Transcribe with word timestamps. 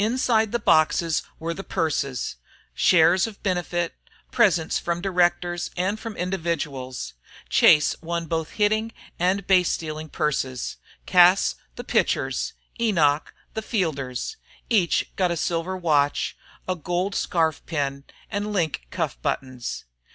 Inside 0.03 0.51
the 0.51 0.57
boxes 0.57 1.21
were 1.37 1.53
the 1.53 1.63
purses, 1.63 2.37
shares 2.73 3.27
of 3.27 3.43
benefit, 3.43 3.93
presents 4.31 4.79
from 4.79 4.99
directors, 4.99 5.69
and 5.77 5.99
from 5.99 6.17
individuals. 6.17 7.13
Chase 7.49 7.93
won 8.01 8.25
both 8.25 8.49
hitting 8.53 8.93
and 9.19 9.45
base 9.45 9.69
stealing 9.69 10.09
purses, 10.09 10.77
Cas 11.05 11.53
the 11.75 11.83
pitcher's, 11.83 12.53
Enoch 12.79 13.31
the 13.53 13.61
fielder's. 13.61 14.37
Each 14.71 15.15
got 15.17 15.29
a 15.29 15.37
silver 15.37 15.77
watch, 15.77 16.35
a 16.67 16.75
gold 16.75 17.13
scarf 17.13 17.63
pin, 17.67 18.03
and 18.31 18.51
link 18.51 18.87
cuff 18.89 19.21
buttons. 19.21 19.85